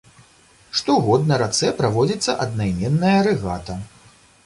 [0.79, 3.81] Штогод на рацэ праводзіцца аднайменная рэгата.